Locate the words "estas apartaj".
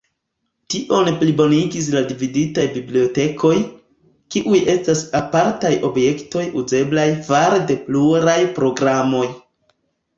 4.75-5.75